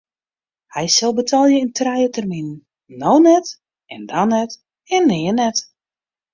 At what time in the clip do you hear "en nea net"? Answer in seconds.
4.95-5.57